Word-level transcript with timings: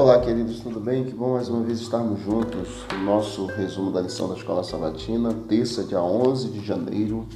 Olá, 0.00 0.18
queridos, 0.18 0.60
tudo 0.60 0.80
bem? 0.80 1.04
Que 1.04 1.12
bom 1.12 1.34
mais 1.34 1.50
uma 1.50 1.62
vez 1.62 1.78
estarmos 1.78 2.20
juntos 2.22 2.86
no 2.90 3.04
nosso 3.04 3.44
resumo 3.44 3.92
da 3.92 4.00
lição 4.00 4.30
da 4.30 4.34
Escola 4.34 4.64
Sabatina, 4.64 5.34
terça, 5.46 5.84
dia 5.84 6.00
11 6.00 6.48
de 6.48 6.64
janeiro. 6.64 7.28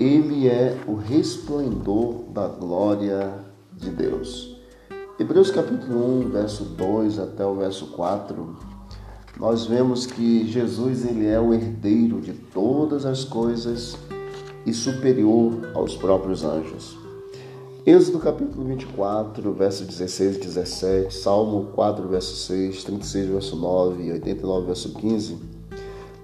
Ele 0.00 0.48
é 0.48 0.74
o 0.86 0.94
resplendor 0.94 2.24
da 2.30 2.48
glória 2.48 3.34
de 3.74 3.90
Deus. 3.90 4.56
Hebreus 5.20 5.50
capítulo 5.50 6.22
1, 6.22 6.30
verso 6.30 6.64
2 6.64 7.18
até 7.18 7.44
o 7.44 7.56
verso 7.56 7.88
4, 7.88 8.56
nós 9.38 9.66
vemos 9.66 10.06
que 10.06 10.48
Jesus 10.48 11.04
ele 11.04 11.26
é 11.26 11.38
o 11.38 11.52
herdeiro 11.52 12.22
de 12.22 12.32
todas 12.32 13.04
as 13.04 13.22
coisas 13.22 13.98
e 14.64 14.72
superior 14.72 15.72
aos 15.74 15.94
próprios 15.94 16.42
anjos. 16.42 16.96
Êxodo 17.84 18.20
capítulo 18.20 18.64
24, 18.64 19.52
verso 19.54 19.84
16 19.84 20.36
e 20.36 20.38
17, 20.38 21.14
Salmo 21.16 21.72
4, 21.74 22.06
verso 22.06 22.36
6, 22.36 22.84
36, 22.84 23.26
verso 23.28 23.56
9 23.56 24.04
e 24.04 24.12
89, 24.12 24.66
verso 24.66 24.94
15, 24.94 25.36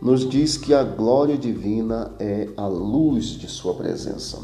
nos 0.00 0.28
diz 0.28 0.56
que 0.56 0.72
a 0.72 0.84
glória 0.84 1.36
divina 1.36 2.12
é 2.20 2.48
a 2.56 2.68
luz 2.68 3.30
de 3.30 3.48
sua 3.48 3.74
presença. 3.74 4.38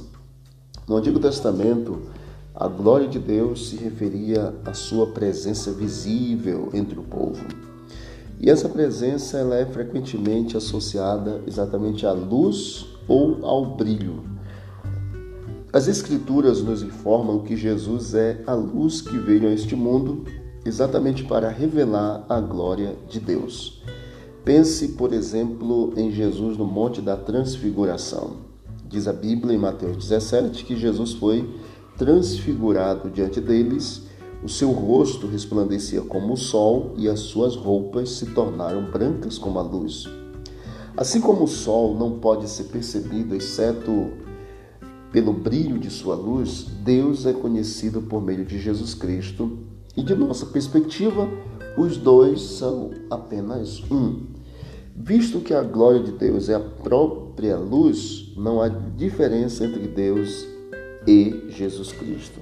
No 0.89 0.97
Antigo 0.97 1.21
Testamento, 1.21 2.03
a 2.53 2.67
glória 2.67 3.07
de 3.07 3.21
Deus 3.21 3.69
se 3.69 3.77
referia 3.77 4.53
à 4.65 4.75
sua 4.75 5.07
presença 5.07 5.71
visível 5.71 6.71
entre 6.75 6.99
o 6.99 7.05
povo. 7.05 7.47
E 8.41 8.51
essa 8.51 8.69
presença 8.69 9.39
ela 9.39 9.55
é 9.55 9.65
frequentemente 9.65 10.57
associada 10.57 11.41
exatamente 11.47 12.05
à 12.05 12.11
luz 12.11 12.87
ou 13.07 13.47
ao 13.47 13.77
brilho. 13.77 14.34
As 15.75 15.89
Escrituras 15.89 16.63
nos 16.63 16.85
informam 16.85 17.41
que 17.41 17.57
Jesus 17.57 18.15
é 18.15 18.41
a 18.47 18.55
luz 18.55 19.01
que 19.01 19.19
veio 19.19 19.49
a 19.49 19.53
este 19.53 19.75
mundo 19.75 20.23
exatamente 20.65 21.25
para 21.25 21.49
revelar 21.49 22.25
a 22.29 22.41
glória 22.41 22.95
de 23.09 23.19
Deus. 23.19 23.83
Pense, 24.45 24.91
por 24.91 25.13
exemplo, 25.13 25.93
em 25.97 26.13
Jesus 26.13 26.57
no 26.57 26.65
Monte 26.65 27.01
da 27.01 27.17
Transfiguração. 27.17 28.37
Diz 28.89 29.09
a 29.09 29.13
Bíblia 29.13 29.57
em 29.57 29.59
Mateus 29.59 29.97
17 29.97 30.65
que 30.65 30.77
Jesus 30.77 31.15
foi 31.15 31.53
transfigurado 31.99 33.11
diante 33.11 33.41
deles, 33.41 34.03
o 34.45 34.49
seu 34.49 34.71
rosto 34.71 35.27
resplandecia 35.27 36.03
como 36.03 36.35
o 36.35 36.37
sol 36.37 36.95
e 36.97 37.09
as 37.09 37.19
suas 37.19 37.57
roupas 37.57 38.11
se 38.11 38.27
tornaram 38.27 38.93
brancas 38.93 39.39
como 39.39 39.59
a 39.59 39.63
luz. 39.63 40.09
Assim 40.97 41.21
como 41.21 41.43
o 41.43 41.49
sol 41.49 41.97
não 41.99 42.21
pode 42.21 42.49
ser 42.49 42.65
percebido 42.65 43.35
exceto 43.35 44.23
pelo 45.15 45.33
brilho 45.33 45.79
de 45.79 45.91
sua 45.91 46.17
luz, 46.17 46.67
Deus 46.83 47.25
é 47.25 47.33
conhecido 47.33 48.03
por 48.03 48.21
meio 48.21 48.45
de 48.45 48.59
Jesus 48.59 48.95
Cristo 48.95 49.61
e, 49.97 50.03
de 50.03 50.13
nossa 50.13 50.45
perspectiva, 50.47 51.29
os 51.79 51.97
dois 51.97 52.41
são 52.41 52.91
apenas 53.09 53.81
um. 53.89 54.27
Visto 54.97 55.39
que 55.39 55.55
a 55.55 55.63
glória 55.63 56.03
de 56.03 56.11
Deus 56.11 56.49
é 56.49 56.57
a 56.57 56.61
própria 56.61 57.57
luz, 57.57 58.33
não 58.37 58.61
há 58.61 58.67
diferença 58.69 59.65
entre 59.65 59.87
Deus 59.87 60.49
e 61.07 61.45
Jesus 61.49 61.93
Cristo. 61.93 62.41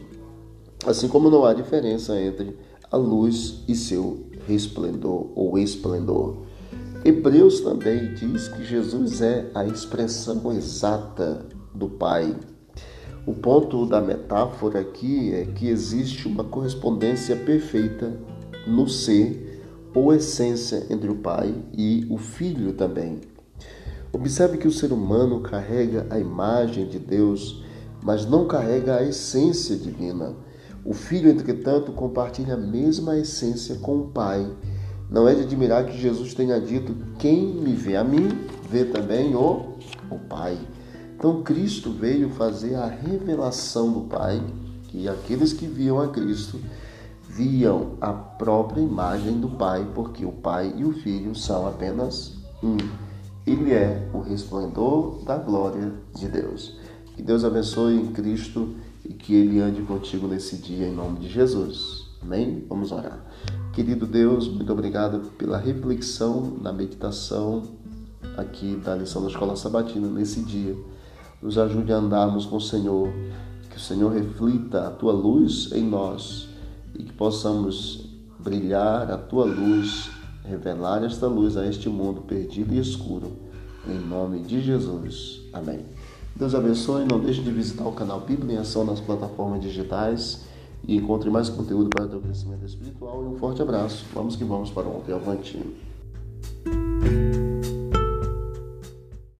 Assim 0.86 1.08
como 1.08 1.28
não 1.28 1.44
há 1.44 1.52
diferença 1.52 2.18
entre 2.18 2.56
a 2.90 2.96
luz 2.96 3.64
e 3.68 3.74
seu 3.74 4.28
resplendor 4.48 5.30
ou 5.34 5.58
esplendor. 5.58 6.38
Hebreus 7.04 7.60
também 7.60 8.14
diz 8.14 8.48
que 8.48 8.64
Jesus 8.64 9.20
é 9.20 9.50
a 9.54 9.66
expressão 9.66 10.50
exata 10.50 11.44
do 11.74 11.90
Pai 11.90 12.34
o 13.24 13.32
ponto 13.32 13.86
da 13.86 14.00
metáfora 14.00 14.80
aqui 14.80 15.32
é 15.32 15.44
que 15.44 15.68
existe 15.68 16.26
uma 16.26 16.42
correspondência 16.42 17.36
perfeita 17.36 18.12
no 18.66 18.88
ser 18.88 19.62
ou 19.94 20.12
essência 20.12 20.86
entre 20.90 21.08
o 21.08 21.14
pai 21.14 21.54
e 21.72 22.04
o 22.10 22.18
filho 22.18 22.72
também. 22.72 23.20
Observe 24.12 24.58
que 24.58 24.66
o 24.66 24.72
ser 24.72 24.92
humano 24.92 25.40
carrega 25.40 26.06
a 26.10 26.18
imagem 26.18 26.86
de 26.88 26.98
Deus, 26.98 27.62
mas 28.02 28.26
não 28.26 28.46
carrega 28.46 28.96
a 28.96 29.04
essência 29.04 29.76
divina. 29.76 30.34
O 30.84 30.92
filho, 30.92 31.30
entretanto, 31.30 31.92
compartilha 31.92 32.54
a 32.54 32.58
mesma 32.58 33.16
essência 33.16 33.76
com 33.76 33.98
o 33.98 34.06
pai. 34.08 34.50
Não 35.08 35.28
é 35.28 35.34
de 35.34 35.42
admirar 35.42 35.86
que 35.86 35.96
Jesus 35.96 36.34
tenha 36.34 36.60
dito: 36.60 36.96
Quem 37.18 37.54
me 37.54 37.72
vê 37.72 37.96
a 37.96 38.02
mim, 38.02 38.30
vê 38.68 38.84
também 38.84 39.34
o, 39.36 39.76
o 40.10 40.18
Pai. 40.18 40.58
Então 41.22 41.40
Cristo 41.40 41.92
veio 41.92 42.30
fazer 42.30 42.74
a 42.74 42.84
revelação 42.84 43.92
do 43.92 44.00
Pai, 44.00 44.42
que 44.88 45.08
aqueles 45.08 45.52
que 45.52 45.68
viam 45.68 46.00
a 46.00 46.08
Cristo 46.08 46.58
viam 47.28 47.92
a 48.00 48.12
própria 48.12 48.80
imagem 48.80 49.38
do 49.38 49.48
Pai, 49.50 49.88
porque 49.94 50.24
o 50.24 50.32
Pai 50.32 50.74
e 50.76 50.84
o 50.84 50.90
Filho 50.90 51.32
são 51.36 51.64
apenas 51.64 52.32
um. 52.60 52.76
Ele 53.46 53.70
é 53.70 54.10
o 54.12 54.18
resplendor 54.18 55.22
da 55.24 55.36
glória 55.36 55.92
de 56.12 56.26
Deus. 56.26 56.76
Que 57.14 57.22
Deus 57.22 57.44
abençoe 57.44 58.00
em 58.00 58.10
Cristo 58.10 58.74
e 59.04 59.14
que 59.14 59.32
Ele 59.32 59.60
ande 59.60 59.80
contigo 59.82 60.26
nesse 60.26 60.56
dia 60.56 60.88
em 60.88 60.92
nome 60.92 61.20
de 61.20 61.28
Jesus. 61.28 62.10
Amém? 62.20 62.66
Vamos 62.68 62.90
orar. 62.90 63.24
Querido 63.72 64.08
Deus, 64.08 64.48
muito 64.48 64.72
obrigado 64.72 65.30
pela 65.38 65.56
reflexão 65.56 66.58
na 66.60 66.72
meditação 66.72 67.62
aqui 68.36 68.74
da 68.74 68.96
lição 68.96 69.22
da 69.22 69.28
Escola 69.28 69.54
Sabatina 69.54 70.08
nesse 70.08 70.40
dia 70.40 70.76
nos 71.42 71.58
ajude 71.58 71.92
a 71.92 71.96
andarmos 71.96 72.46
com 72.46 72.56
o 72.56 72.60
Senhor, 72.60 73.08
que 73.68 73.76
o 73.76 73.80
Senhor 73.80 74.12
reflita 74.12 74.86
a 74.86 74.90
tua 74.90 75.12
luz 75.12 75.70
em 75.72 75.82
nós 75.82 76.48
e 76.94 77.02
que 77.02 77.12
possamos 77.12 78.08
brilhar 78.38 79.10
a 79.10 79.18
tua 79.18 79.44
luz, 79.44 80.10
revelar 80.44 81.04
esta 81.04 81.26
luz 81.26 81.56
a 81.56 81.66
este 81.66 81.88
mundo 81.88 82.22
perdido 82.22 82.74
e 82.74 82.78
escuro. 82.78 83.32
Em 83.86 83.98
nome 83.98 84.40
de 84.40 84.60
Jesus. 84.60 85.40
Amém. 85.52 85.80
Deus 86.36 86.54
abençoe. 86.54 87.04
Não 87.04 87.18
deixe 87.18 87.42
de 87.42 87.50
visitar 87.50 87.84
o 87.84 87.92
canal 87.92 88.20
Bíblia 88.20 88.56
em 88.56 88.58
Ação 88.58 88.84
nas 88.84 89.00
plataformas 89.00 89.60
digitais 89.60 90.44
e 90.86 90.96
encontre 90.96 91.30
mais 91.30 91.48
conteúdo 91.48 91.88
para 91.88 92.04
o 92.04 92.08
teu 92.08 92.20
crescimento 92.20 92.64
espiritual. 92.64 93.22
E 93.24 93.26
um 93.26 93.36
forte 93.36 93.60
abraço. 93.60 94.04
Vamos 94.14 94.36
que 94.36 94.44
vamos 94.44 94.70
para 94.70 94.88
ontem. 94.88 95.12
Avante. 95.12 95.58